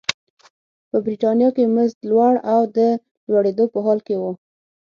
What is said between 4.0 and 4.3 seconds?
کې و.